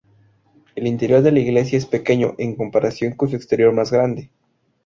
El 0.75 0.87
interior 0.87 1.21
de 1.21 1.31
la 1.31 1.41
iglesia 1.41 1.77
es 1.77 1.85
pequeño 1.85 2.33
en 2.39 2.55
comparación 2.55 3.13
con 3.13 3.29
su 3.29 3.35
exterior 3.35 3.71
más 3.71 3.91
grande. 3.91 4.31